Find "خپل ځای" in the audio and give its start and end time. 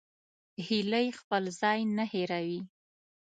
1.19-1.79